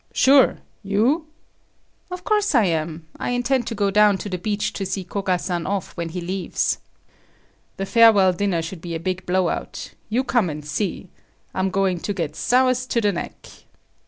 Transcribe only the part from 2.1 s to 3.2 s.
course I am.